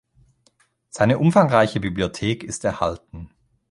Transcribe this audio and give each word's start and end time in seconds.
Seine 0.89 1.19
umfangreiche 1.19 1.79
Bibliothek 1.79 2.43
ist 2.43 2.65
erhalten. 2.65 3.29